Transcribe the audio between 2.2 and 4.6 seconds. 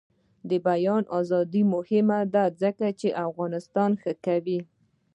ده ځکه چې افغانستان ښه کوي.